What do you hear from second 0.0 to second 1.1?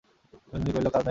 বিনোদিনী কহিল, কাজ নাই, মা।